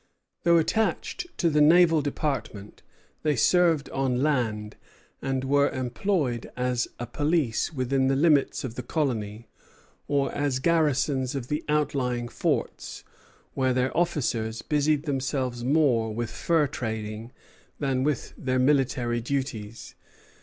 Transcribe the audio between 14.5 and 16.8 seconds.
busied themselves more with fur